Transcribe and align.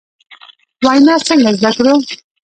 وینا 0.85 1.15
څنګه 1.27 1.49
زدکړو؟ 1.59 1.93